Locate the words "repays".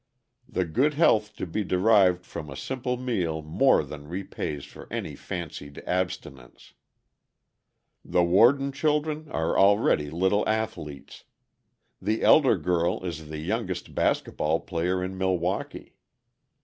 4.07-4.65